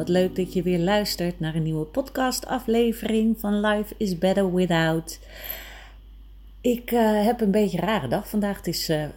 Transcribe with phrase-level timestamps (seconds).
[0.00, 5.20] Wat leuk dat je weer luistert naar een nieuwe podcastaflevering van Life is Better Without.
[6.60, 8.56] Ik uh, heb een beetje rare dag vandaag.
[8.56, 9.08] Het is uh, uh,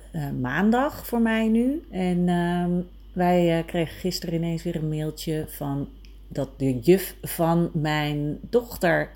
[0.42, 1.84] maandag voor mij nu.
[1.92, 2.72] En ehm,
[3.14, 5.88] wij kregen gisteren ineens weer een mailtje van
[6.28, 9.10] dat de juf van mijn dochter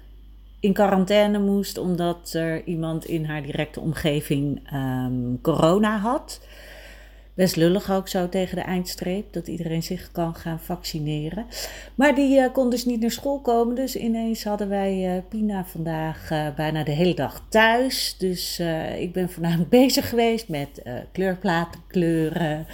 [0.60, 6.42] in quarantaine moest omdat er iemand in haar directe omgeving um, corona had
[7.38, 11.46] best lullig ook zo tegen de eindstreep, dat iedereen zich kan gaan vaccineren.
[11.96, 15.66] Maar die uh, kon dus niet naar school komen, dus ineens hadden wij uh, Pina
[15.66, 18.16] vandaag uh, bijna de hele dag thuis.
[18.18, 18.62] Dus
[18.98, 22.68] ik ben voornamelijk bezig geweest met kleurplaten kleuren,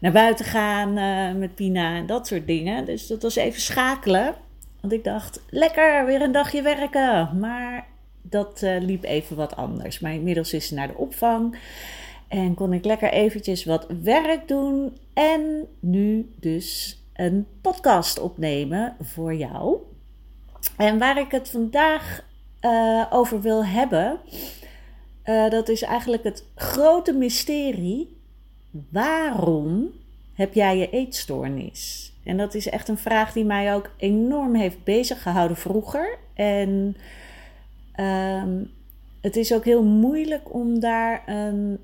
[0.00, 0.92] naar buiten gaan
[1.38, 2.84] met Pina en dat soort dingen.
[2.84, 4.34] Dus dat was even schakelen,
[4.80, 7.38] want ik dacht, lekker, weer een dagje werken.
[7.38, 7.86] Maar
[8.22, 10.00] dat liep even wat anders.
[10.00, 11.56] Maar inmiddels is ze naar de opvang.
[12.30, 14.96] En kon ik lekker eventjes wat werk doen.
[15.12, 19.78] En nu dus een podcast opnemen voor jou.
[20.76, 22.24] En waar ik het vandaag
[22.60, 24.18] uh, over wil hebben,
[25.24, 28.16] uh, dat is eigenlijk het grote mysterie.
[28.90, 29.90] Waarom
[30.34, 32.12] heb jij je eetstoornis?
[32.24, 36.18] En dat is echt een vraag die mij ook enorm heeft bezig gehouden vroeger.
[36.34, 36.96] En
[38.00, 38.70] um,
[39.20, 41.78] het is ook heel moeilijk om daar een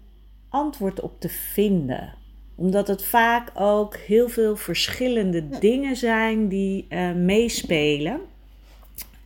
[0.49, 2.15] antwoord op te vinden.
[2.55, 8.21] Omdat het vaak ook heel veel verschillende dingen zijn die uh, meespelen.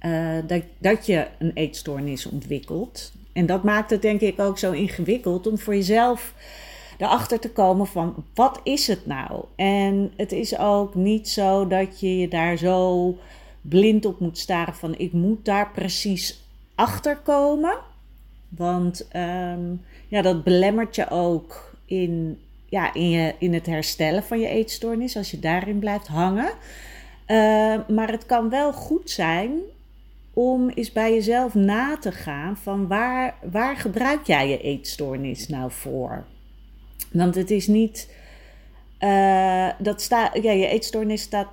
[0.07, 3.13] Uh, dat, dat je een eetstoornis ontwikkelt.
[3.33, 6.35] En dat maakt het denk ik ook zo ingewikkeld om voor jezelf
[6.99, 9.45] erachter te komen van wat is het nou?
[9.57, 13.17] En het is ook niet zo dat je je daar zo
[13.61, 16.43] blind op moet staren van ik moet daar precies
[16.75, 17.79] achter komen.
[18.49, 24.41] Want um, ja, dat belemmert je ook in, ja, in, je, in het herstellen van
[24.41, 26.51] je eetstoornis, als je daarin blijft hangen.
[27.27, 27.37] Uh,
[27.89, 29.51] maar het kan wel goed zijn
[30.35, 35.71] om eens bij jezelf na te gaan van waar, waar gebruik jij je eetstoornis nou
[35.71, 36.25] voor?
[37.13, 38.15] Want het is niet.
[39.01, 41.49] Uh, dat staat, ja, je eetstoornis staat,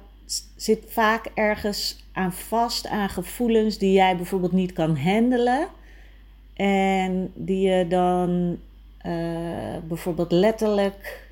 [0.56, 5.68] zit vaak ergens aan vast, aan gevoelens die jij bijvoorbeeld niet kan handelen.
[6.58, 8.58] En die je dan
[9.06, 11.30] uh, bijvoorbeeld letterlijk,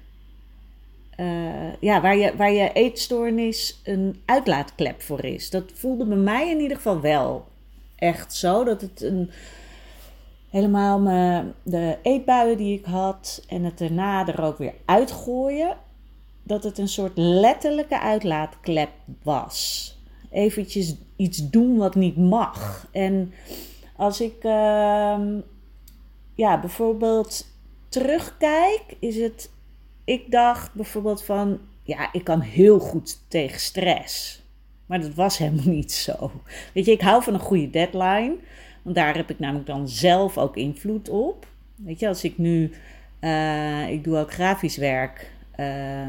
[1.20, 5.50] uh, ja, waar je, waar je eetstoornis een uitlaatklep voor is.
[5.50, 7.46] Dat voelde bij mij in ieder geval wel
[7.96, 8.64] echt zo.
[8.64, 9.32] Dat het een,
[10.50, 11.04] helemaal
[11.64, 15.78] de eetbuien die ik had en het daarna er ook weer uitgooien,
[16.44, 18.92] dat het een soort letterlijke uitlaatklep
[19.24, 19.90] was.
[20.32, 22.88] Eventjes iets doen wat niet mag.
[22.92, 23.34] En
[23.96, 25.20] als ik uh,
[26.36, 27.48] ja, bijvoorbeeld
[27.90, 29.54] terugkijk, is het.
[30.04, 31.60] Ik dacht bijvoorbeeld van.
[31.84, 34.44] Ja, ik kan heel goed tegen stress.
[34.86, 36.32] Maar dat was helemaal niet zo.
[36.74, 38.36] Weet je, ik hou van een goede deadline.
[38.82, 41.48] Want daar heb ik namelijk dan zelf ook invloed op.
[41.76, 42.72] Weet je, als ik nu.
[43.22, 45.32] Uh, ik doe ook grafisch werk.
[45.60, 46.08] Uh,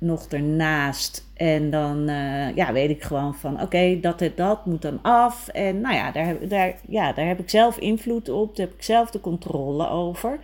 [0.00, 1.28] nog ernaast.
[1.34, 5.48] En dan uh, ja, weet ik gewoon van oké, dat en dat moet dan af.
[5.48, 8.56] En nou ja daar, daar, ja, daar heb ik zelf invloed op.
[8.56, 10.38] Daar heb ik zelf de controle over.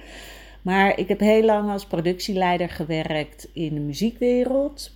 [0.63, 4.91] Maar ik heb heel lang als productieleider gewerkt in de muziekwereld.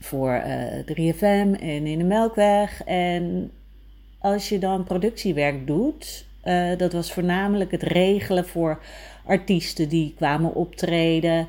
[0.00, 2.84] Voor uh, eh, 3FM en in de Melkweg.
[2.84, 3.50] En
[4.18, 8.82] als je dan productiewerk doet, uh, dat was voornamelijk het regelen voor
[9.24, 11.46] artiesten die kwamen optreden.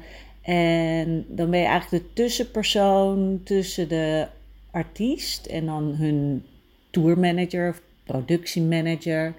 [0.48, 4.28] En dan ben je eigenlijk de tussenpersoon tussen de
[4.72, 6.46] artiest en dan hun
[6.90, 9.34] tourmanager of productiemanager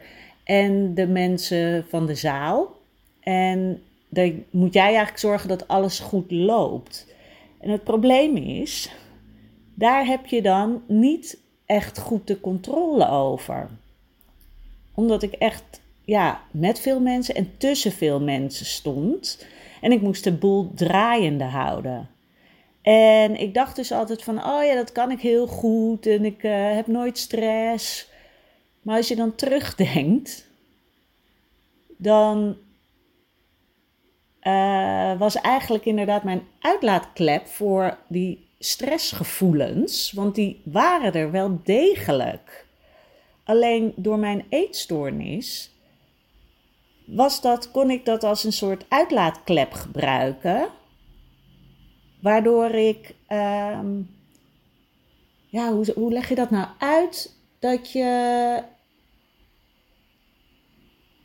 [0.45, 2.77] en de mensen van de zaal.
[3.21, 7.07] En dan moet jij eigenlijk zorgen dat alles goed loopt.
[7.61, 8.91] En het probleem is,
[9.75, 13.69] daar heb je dan niet echt goed de controle over.
[14.95, 19.47] Omdat ik echt ja, met veel mensen en tussen veel mensen stond.
[19.81, 22.09] En ik moest de boel draaiende houden.
[22.83, 26.43] En ik dacht dus altijd van, oh ja, dat kan ik heel goed en ik
[26.43, 28.11] uh, heb nooit stress.
[28.83, 30.51] Maar als je dan terugdenkt,
[31.97, 32.57] dan
[34.43, 42.67] uh, was eigenlijk inderdaad mijn uitlaatklep voor die stressgevoelens, want die waren er wel degelijk.
[43.45, 45.71] Alleen door mijn eetstoornis
[47.09, 50.69] was dat, kon ik dat als een soort uitlaatklep gebruiken.
[52.21, 54.01] Waardoor ik, ehm,
[55.47, 57.37] ja, hoe, hoe leg je dat nou uit?
[57.59, 58.03] Dat je,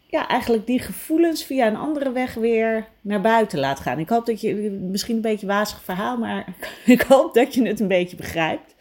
[0.08, 4.00] ja, eigenlijk die gevoelens via een andere weg weer naar buiten laat gaan.
[4.00, 6.56] Ik hoop dat je, misschien een beetje wazig verhaal, maar
[6.86, 8.76] ik hoop dat je het een beetje begrijpt.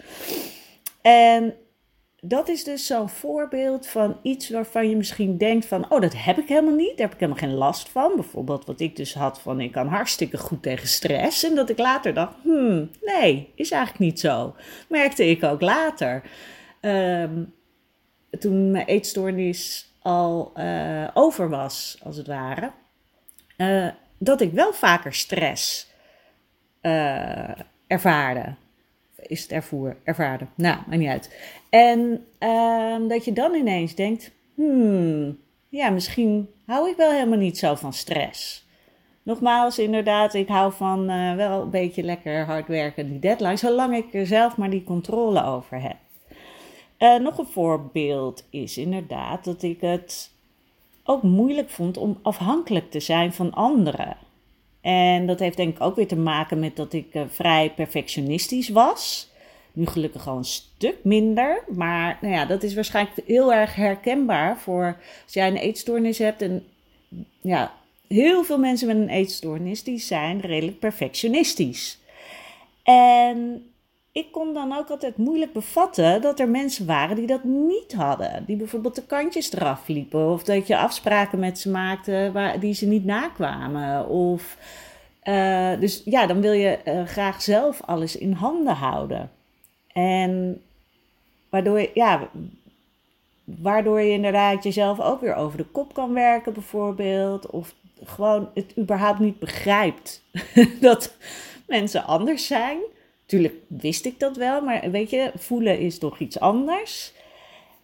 [1.01, 1.55] En
[2.25, 6.39] dat is dus zo'n voorbeeld van iets waarvan je misschien denkt van, oh, dat heb
[6.39, 8.13] ik helemaal niet, daar heb ik helemaal geen last van.
[8.15, 11.45] Bijvoorbeeld wat ik dus had van, ik kan hartstikke goed tegen stress.
[11.45, 14.55] En dat ik later dacht, hmm, nee, is eigenlijk niet zo.
[14.89, 16.23] Merkte ik ook later.
[16.81, 17.43] Ehm,
[18.39, 22.71] toen mijn eetstoornis al uh, over was, als het ware,
[23.57, 23.89] uh,
[24.19, 25.91] dat ik wel vaker stress
[26.83, 27.51] uh,
[27.87, 28.55] ervaarde
[29.27, 29.51] is het
[30.05, 30.51] ervaren.
[30.55, 31.37] Nou, maakt niet uit.
[31.71, 35.39] En uh, dat je dan ineens denkt, hmm,
[35.69, 38.67] ja, misschien hou ik wel helemaal niet zo van stress.
[39.23, 43.97] Nogmaals, inderdaad, ik hou van uh, wel een beetje lekker hard werken, die deadline, zolang
[43.97, 45.97] ik er zelf maar die controle over heb.
[46.99, 50.31] Uh, nog een voorbeeld is inderdaad dat ik het
[51.05, 54.17] ook moeilijk vond om afhankelijk te zijn van anderen.
[54.83, 58.69] En dat heeft denk ik ook weer te maken met dat ik uh, vrij perfectionistisch
[58.69, 59.31] was.
[59.73, 61.65] Nu gelukkig al een stuk minder.
[61.69, 66.43] Maar nou ja, dat is waarschijnlijk heel erg herkenbaar voor als jij een eetstoornis hebt.
[66.43, 66.67] En
[67.41, 67.75] ja,
[68.09, 71.99] heel veel mensen met een eetstoornis die zijn redelijk perfectionistisch.
[72.83, 73.67] En
[74.13, 78.45] ik kon dan ook altijd moeilijk bevatten dat er mensen waren die dat niet hadden.
[78.47, 80.31] Die bijvoorbeeld de kantjes eraf liepen.
[80.31, 84.09] Of dat je afspraken met ze maakte waar, die ze niet nakwamen.
[84.09, 84.59] Of,
[85.25, 89.31] uh, dus ja, dan wil je uh, graag zelf alles in handen houden.
[89.93, 90.63] En
[91.49, 92.29] waardoor, ja,
[93.45, 97.51] waardoor je inderdaad jezelf ook weer over de kop kan werken, bijvoorbeeld.
[97.51, 97.75] Of
[98.05, 100.23] gewoon het überhaupt niet begrijpt
[100.81, 101.17] dat
[101.67, 102.79] mensen anders zijn.
[103.33, 107.13] Tuurlijk wist ik dat wel, maar weet je, voelen is toch iets anders.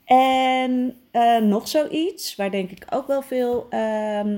[0.05, 4.37] En uh, nog zoiets, waar denk ik ook wel veel uh,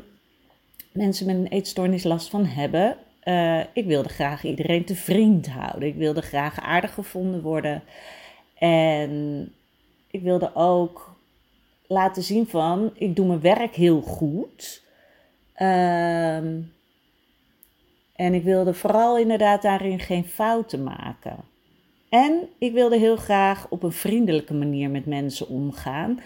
[0.93, 2.97] mensen met een eetstoornis last van hebben.
[3.25, 5.89] Uh, ik wilde graag iedereen te vriend houden.
[5.89, 7.83] Ik wilde graag aardig gevonden worden.
[8.59, 9.53] En
[10.11, 11.17] ik wilde ook
[11.87, 14.83] laten zien van, ik doe mijn werk heel goed.
[15.62, 16.73] Um,
[18.21, 21.37] en ik wilde vooral inderdaad daarin geen fouten maken.
[22.09, 26.21] En ik wilde heel graag op een vriendelijke manier met mensen omgaan.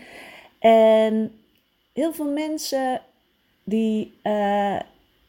[0.59, 1.33] En
[1.93, 3.01] heel veel mensen
[3.65, 4.79] die, uh,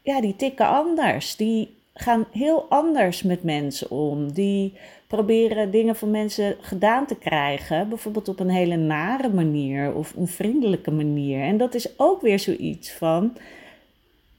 [0.02, 1.36] ja, die tikken anders.
[1.36, 4.32] Die gaan heel anders met mensen om.
[4.32, 4.74] Die
[5.08, 7.90] proberen dingen van mensen gedaan te krijgen.
[7.90, 11.42] Bijvoorbeeld op een hele nare manier of een vriendelijke manier.
[11.42, 13.38] En dat is ook weer zoiets van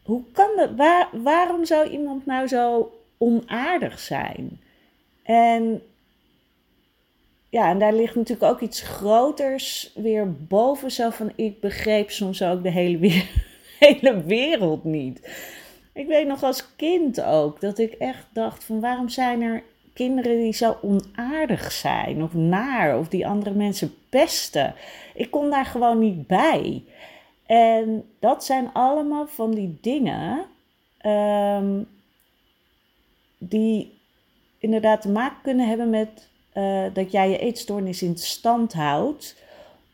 [0.07, 0.71] hoe kan dat?
[0.77, 4.61] Waar, waarom zou iemand nou zo onaardig zijn?
[5.23, 5.83] En
[7.49, 10.91] ja, en daar ligt natuurlijk ook iets groters weer boven.
[10.91, 13.29] Zo van, ik begreep soms ook de hele, weer,
[13.79, 15.29] hele wereld niet.
[15.93, 20.39] Ik weet nog als kind ook dat ik echt dacht van waarom zijn er kinderen
[20.39, 24.75] die zo onaardig zijn of naar of die andere mensen pesten.
[25.15, 26.83] Ik kon daar gewoon niet bij.
[27.47, 30.47] En dat zijn allemaal van die dingen
[31.07, 31.89] um,
[33.39, 33.99] die
[34.59, 39.43] inderdaad te maken kunnen hebben met uh, dat jij je eetstoornis in stand houdt,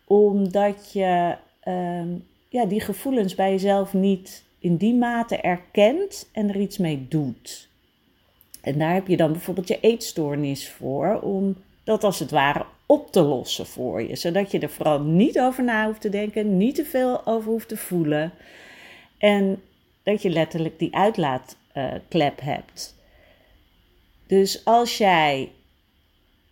[0.04, 1.36] omdat je
[1.68, 7.06] um, ja, die gevoelens bij jezelf niet in die mate erkent en er iets mee
[7.08, 7.68] doet.
[8.60, 13.12] En daar heb je dan bijvoorbeeld je eetstoornis voor, om dat als het ware op
[13.12, 14.16] te lossen voor je.
[14.16, 17.68] Zodat je er vooral niet over na hoeft te denken, niet te veel over hoeft
[17.68, 18.32] te voelen.
[19.18, 19.62] En
[20.02, 22.96] dat je letterlijk die uitlaatklep hebt.
[24.26, 25.52] Dus als jij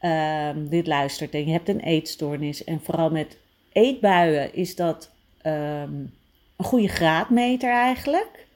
[0.00, 3.38] uh, dit luistert en je hebt een eetstoornis, en vooral met
[3.72, 5.10] eetbuien is dat
[5.46, 6.12] um,
[6.56, 8.46] een goede graadmeter eigenlijk.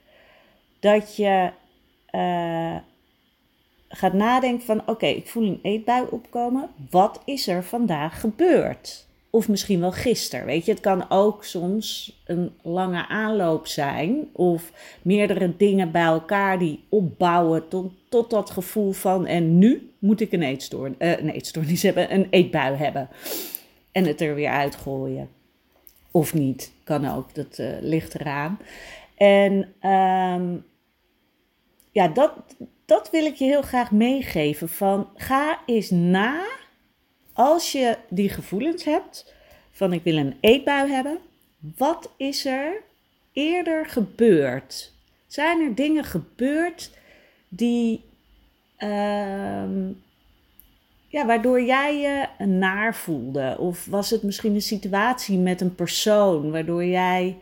[0.79, 1.51] Dat je
[2.11, 2.75] uh,
[3.95, 6.69] gaat nadenken van oké, ik voel een eetbui opkomen.
[6.89, 9.07] Wat is er vandaag gebeurd?
[9.29, 10.45] Of misschien wel gisteren.
[10.45, 14.27] Weet je, het kan ook soms een lange aanloop zijn.
[14.33, 14.71] Of
[15.01, 19.25] meerdere dingen bij elkaar die opbouwen tot, tot dat gevoel van.
[19.25, 23.09] En nu moet ik een, uh, een eetstoornis hebben, een eetbui hebben.
[23.91, 25.29] En het er weer uitgooien.
[26.11, 28.59] Of niet, kan ook, dat uh, ligt eraan.
[29.15, 29.53] En
[29.91, 30.65] um,
[31.91, 32.31] ja, dat,
[32.85, 34.69] dat wil ik je heel graag meegeven.
[34.69, 36.45] Van ga eens na
[37.33, 39.33] als je die gevoelens hebt
[39.71, 41.17] van ik wil een eetbui hebben,
[41.77, 42.81] wat is er
[43.33, 44.93] eerder gebeurd?
[45.27, 46.91] Zijn er dingen gebeurd
[47.47, 48.03] die,
[48.79, 49.63] uh,
[51.07, 53.55] ja, waardoor jij je naar voelde?
[53.59, 57.37] Of was het misschien een situatie met een persoon waardoor jij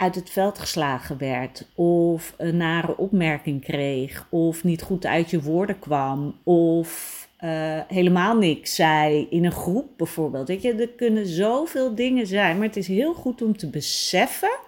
[0.00, 5.42] uit het veld geslagen werd, of een nare opmerking kreeg, of niet goed uit je
[5.42, 10.48] woorden kwam, of uh, helemaal niks zei in een groep bijvoorbeeld.
[10.48, 14.58] Weet je, er kunnen zoveel dingen zijn, maar het is heel goed om te beseffen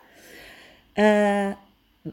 [0.95, 1.51] uh,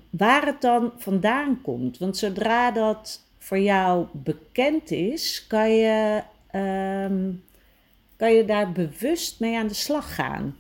[0.10, 1.98] waar het dan vandaan komt.
[1.98, 6.22] Want zodra dat voor jou bekend is, kan je,
[6.56, 7.44] um,
[8.18, 10.56] kan je daar bewust mee aan de slag gaan.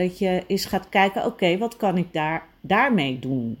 [0.00, 3.58] Dat je eens gaat kijken, oké, wat kan ik daar, daarmee doen?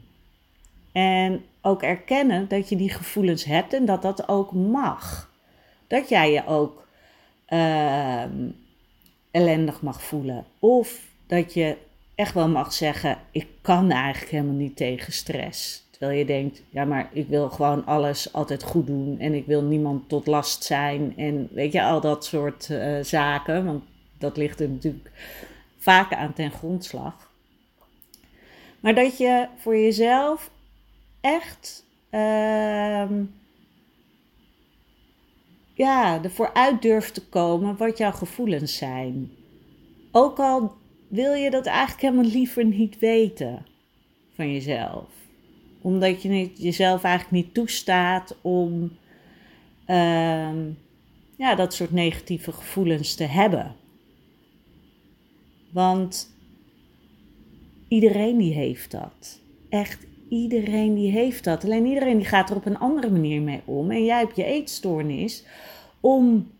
[0.92, 5.30] En ook erkennen dat je die gevoelens hebt en dat dat ook mag
[5.90, 6.86] dat jij je ook
[7.48, 8.24] uh,
[9.30, 10.44] ellendig mag voelen.
[10.58, 11.76] Of dat je
[12.14, 15.84] echt wel mag zeggen: Ik kan eigenlijk helemaal niet tegen stress.
[15.90, 19.18] Terwijl je denkt: Ja, maar ik wil gewoon alles altijd goed doen.
[19.18, 21.12] En ik wil niemand tot last zijn.
[21.16, 23.64] En weet je, al dat soort uh, zaken.
[23.64, 23.82] Want
[24.18, 25.10] dat ligt er natuurlijk
[25.80, 27.32] vaak aan ten grondslag.
[28.80, 30.50] Maar dat je voor jezelf
[31.20, 31.88] echt.
[32.10, 33.10] Uh,
[35.74, 39.30] ja, ervoor uit durft te komen wat jouw gevoelens zijn.
[40.12, 40.72] Ook al
[41.08, 43.66] wil je dat eigenlijk helemaal liever niet weten
[44.34, 45.08] van jezelf.
[45.80, 48.82] Omdat je niet, jezelf eigenlijk niet toestaat om
[49.86, 50.50] uh,
[51.36, 53.74] ja, dat soort negatieve gevoelens te hebben.
[55.70, 56.34] Want
[57.88, 59.40] iedereen die heeft dat.
[59.68, 61.64] Echt iedereen die heeft dat.
[61.64, 63.90] Alleen iedereen die gaat er op een andere manier mee om.
[63.90, 65.44] En jij hebt je eetstoornis
[66.00, 66.50] om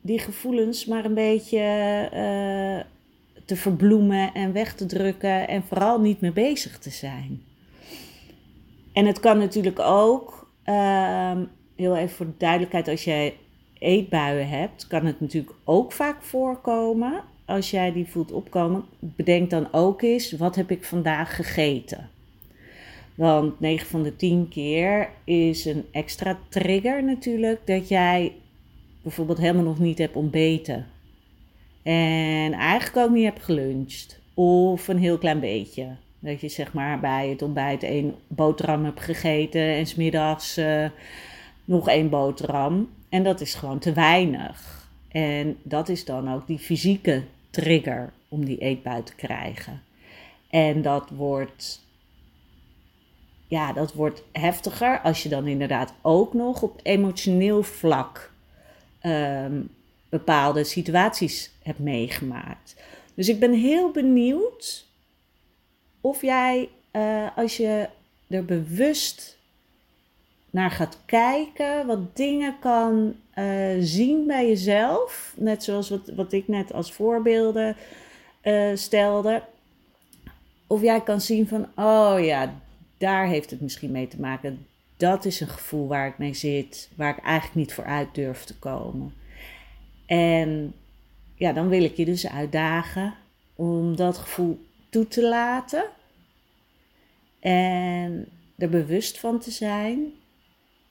[0.00, 1.58] die gevoelens maar een beetje
[2.14, 2.92] uh,
[3.44, 7.42] te verbloemen en weg te drukken en vooral niet mee bezig te zijn.
[8.92, 11.40] En het kan natuurlijk ook, uh,
[11.76, 13.36] heel even voor de duidelijkheid, als jij
[13.78, 17.22] eetbuien hebt, kan het natuurlijk ook vaak voorkomen.
[17.50, 22.10] Als jij die voelt opkomen, bedenk dan ook eens, wat heb ik vandaag gegeten?
[23.14, 28.32] Want 9 van de 10 keer is een extra trigger natuurlijk dat jij
[29.02, 30.86] bijvoorbeeld helemaal nog niet hebt ontbeten.
[31.82, 34.20] En eigenlijk ook niet hebt geluncht.
[34.34, 35.86] Of een heel klein beetje.
[36.18, 40.86] Dat je zeg maar bij het ontbijt één boterham hebt gegeten en smiddags uh,
[41.64, 42.88] nog één boterham.
[43.08, 44.88] En dat is gewoon te weinig.
[45.08, 49.82] En dat is dan ook die fysieke trigger om die eetbui te krijgen.
[50.50, 51.80] En dat wordt
[53.50, 58.32] ja, dat wordt heftiger als je dan inderdaad ook nog op emotioneel vlak
[59.02, 59.68] um,
[60.08, 62.76] bepaalde situaties hebt meegemaakt.
[63.14, 64.86] Dus ik ben heel benieuwd
[66.00, 67.88] of jij, uh, als je
[68.28, 69.38] er bewust
[70.50, 76.48] naar gaat kijken, wat dingen kan uh, zien bij jezelf, net zoals wat, wat ik
[76.48, 77.76] net als voorbeelden
[78.42, 79.42] uh, stelde.
[80.66, 82.54] Of jij kan zien van, oh ja,
[82.98, 84.66] daar heeft het misschien mee te maken.
[84.96, 88.44] Dat is een gevoel waar ik mee zit, waar ik eigenlijk niet voor uit durf
[88.44, 89.14] te komen.
[90.06, 90.74] En
[91.34, 93.14] ja, dan wil ik je dus uitdagen
[93.54, 95.84] om dat gevoel toe te laten
[97.40, 98.28] en
[98.58, 100.12] er bewust van te zijn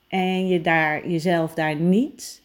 [0.10, 2.42] en je daar, jezelf daar niet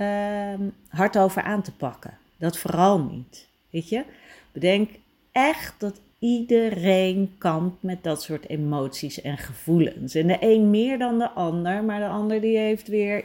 [0.00, 0.54] uh,
[0.88, 2.18] hard over aan te pakken.
[2.36, 3.48] Dat vooral niet.
[3.70, 4.04] Weet je?
[4.52, 4.90] Bedenk
[5.32, 10.14] echt dat iedereen kampt met dat soort emoties en gevoelens.
[10.14, 13.24] En de een meer dan de ander, maar de ander die heeft weer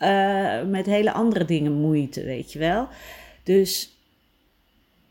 [0.00, 2.88] uh, met hele andere dingen moeite, weet je wel.
[3.42, 3.96] Dus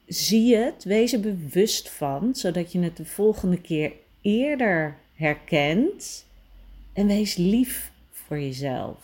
[0.07, 6.25] zie het, wees er bewust van, zodat je het de volgende keer eerder herkent.
[6.93, 8.97] En wees lief voor jezelf.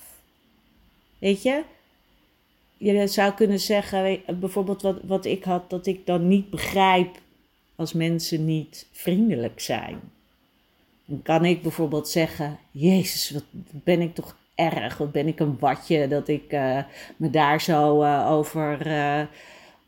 [1.18, 1.64] Weet je,
[2.78, 7.20] je zou kunnen zeggen, bijvoorbeeld wat, wat ik had, dat ik dan niet begrijp
[7.76, 10.00] als mensen niet vriendelijk zijn.
[11.06, 14.98] Dan kan ik bijvoorbeeld zeggen: Jezus, wat ben ik toch erg?
[14.98, 16.84] Wat ben ik een watje dat ik eh,
[17.16, 19.22] me daar zo uh, over uh,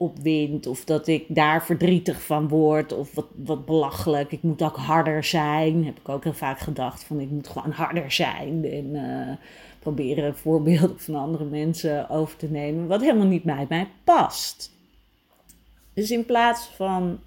[0.01, 0.67] opwind?
[0.67, 2.93] Of dat ik daar verdrietig van word?
[2.93, 5.85] Of wat, wat belachelijk, ik moet ook harder zijn.
[5.85, 8.65] Heb ik ook heel vaak gedacht van ik moet gewoon harder zijn.
[8.65, 9.39] En
[9.79, 12.87] proberen voorbeelden van andere mensen over te nemen.
[12.87, 14.71] Wat helemaal niet bij mij past.
[15.93, 17.19] Dus in plaats van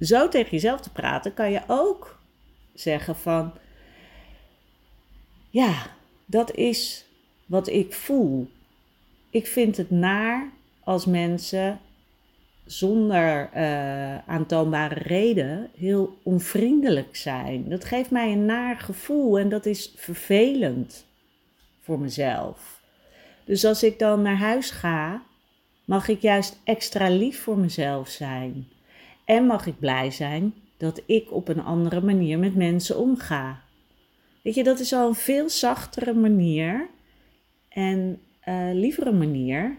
[0.00, 2.18] zo tegen jezelf te praten, kan je ook
[2.74, 3.52] zeggen van
[5.50, 5.86] ja,
[6.26, 7.04] dat is
[7.46, 8.50] wat ik voel.
[9.30, 10.50] Ik vind het naar
[10.90, 11.80] als mensen
[12.64, 17.68] zonder uh, aantoonbare reden heel onvriendelijk zijn.
[17.68, 21.06] Dat geeft mij een naar gevoel en dat is vervelend
[21.80, 22.80] voor mezelf.
[23.44, 25.22] Dus als ik dan naar huis ga,
[25.84, 28.68] mag ik juist extra lief voor mezelf zijn.
[29.24, 33.60] En mag ik blij zijn dat ik op een andere manier met mensen omga.
[34.42, 36.88] Weet je, dat is al een veel zachtere manier
[37.68, 39.76] en uh, lievere manier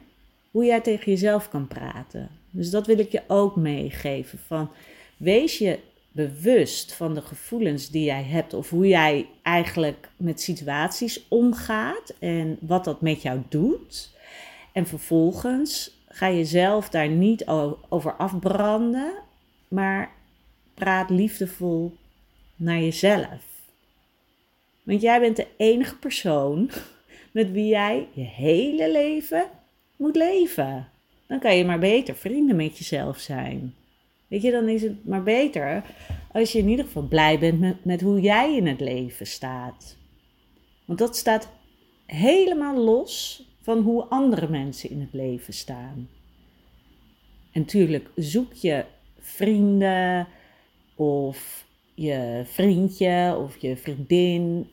[0.51, 2.29] hoe jij tegen jezelf kan praten.
[2.49, 4.39] Dus dat wil ik je ook meegeven.
[4.39, 4.69] Van,
[5.17, 5.79] wees je
[6.11, 12.57] bewust van de gevoelens die jij hebt of hoe jij eigenlijk met situaties omgaat en
[12.61, 14.09] wat dat met jou doet.
[14.73, 17.45] En vervolgens ga je zelf daar niet
[17.89, 19.13] over afbranden,
[19.67, 20.11] maar
[20.73, 21.95] praat liefdevol
[22.55, 23.41] naar jezelf.
[24.83, 26.69] Want jij bent de enige persoon
[27.31, 29.45] met wie jij je hele leven
[30.01, 30.87] moet leven.
[31.27, 33.73] Dan kan je maar beter vrienden met jezelf zijn.
[34.27, 35.83] Weet je, dan is het maar beter
[36.31, 39.97] als je in ieder geval blij bent met, hoe jij in het leven staat.
[40.85, 41.49] Want dat staat
[42.05, 46.09] helemaal los van hoe andere mensen in het leven staan.
[47.51, 48.85] En natuurlijk zoek je
[49.19, 50.27] vrienden
[50.95, 54.69] of je vriendje of je vriendin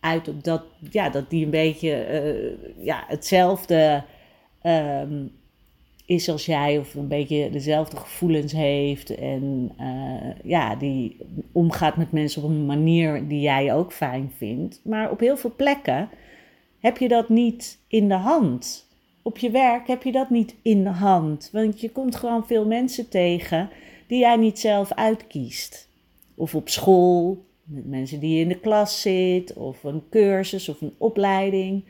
[0.00, 2.06] uit op dat, ja, dat die een beetje
[2.76, 4.04] uh, ja, hetzelfde
[4.66, 5.32] um,
[6.06, 11.16] is als jij of een beetje dezelfde gevoelens heeft en uh, ja, die
[11.52, 14.80] omgaat met mensen op een manier die jij ook fijn vindt.
[14.84, 16.08] Maar op heel veel plekken
[16.78, 18.86] heb je dat niet in de hand.
[19.22, 22.66] Op je werk heb je dat niet in de hand, want je komt gewoon veel
[22.66, 23.70] mensen tegen
[24.06, 25.88] die jij niet zelf uitkiest.
[26.34, 30.94] Of op school, met mensen die in de klas zit, of een cursus of een
[30.98, 31.84] opleiding.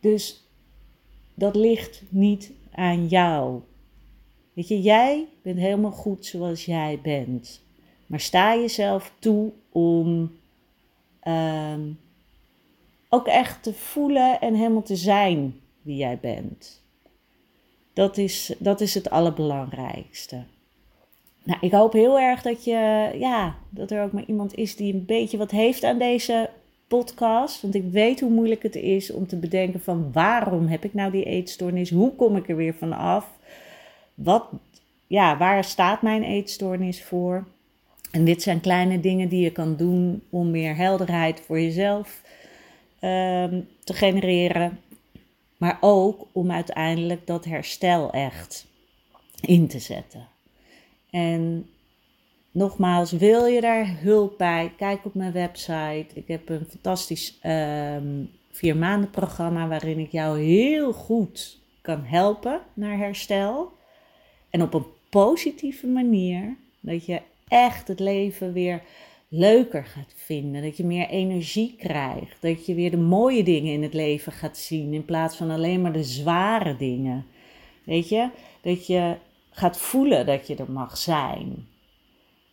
[0.00, 0.49] Dus
[1.40, 3.60] dat ligt niet aan jou.
[4.52, 7.62] Weet je, jij bent helemaal goed zoals jij bent.
[8.06, 10.32] Maar sta jezelf toe om
[11.20, 11.80] ehm,
[13.08, 16.82] ook echt te voelen en helemaal te zijn wie jij bent.
[17.92, 20.44] Dat is, dat is het allerbelangrijkste.
[21.42, 24.94] Nou, ik hoop heel erg dat, je, ja, dat er ook maar iemand is die
[24.94, 26.50] een beetje wat heeft aan deze
[26.90, 27.62] podcast.
[27.62, 31.10] Want ik weet hoe moeilijk het is om te bedenken van waarom heb ik nou
[31.10, 31.90] die eetstoornis?
[31.90, 33.38] Hoe kom ik er weer van af?
[34.14, 34.44] Wat,
[35.06, 37.46] ja, waar staat mijn eetstoornis voor?
[38.10, 42.22] En dit zijn kleine dingen die je kan doen om meer helderheid voor jezelf
[43.00, 44.80] um, te genereren.
[45.56, 48.66] Maar ook om uiteindelijk dat herstel echt
[49.40, 50.28] in te zetten.
[51.10, 51.68] En
[52.50, 54.72] nogmaals, wil je daar hulp bij?
[54.76, 56.06] Kijk op mijn website.
[56.14, 62.60] Ik heb een fantastisch um, vier maanden programma waarin ik jou heel goed kan helpen
[62.74, 63.72] naar herstel.
[64.50, 66.56] En op een positieve manier.
[66.80, 68.82] Dat je echt het leven weer
[69.28, 70.62] leuker gaat vinden.
[70.62, 72.36] Dat je meer energie krijgt.
[72.40, 74.92] Dat je weer de mooie dingen in het leven gaat zien.
[74.92, 77.26] In plaats van alleen maar de zware dingen.
[77.84, 78.28] Weet je?
[78.62, 79.16] Dat je
[79.50, 81.68] gaat voelen dat je er mag zijn.